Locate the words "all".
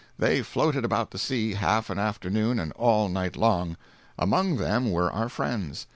2.71-3.07